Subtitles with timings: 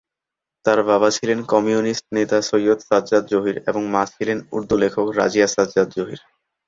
[0.65, 5.87] তারা বাবা ছিলেন কমিউনিস্ট নেতা সৈয়দ সাজ্জাদ জহির এবং মা ছিলেন উর্দু লেখক রাজিয়া সাজ্জাদ
[5.95, 6.21] জহির।